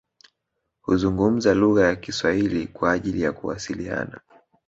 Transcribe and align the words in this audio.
Huzungumza 0.81 1.53
lugha 1.53 1.85
ya 1.85 1.95
kiswahili 1.95 2.67
kwa 2.67 2.91
ajili 2.91 3.21
ya 3.21 3.31
kuwasiliana 3.31 4.21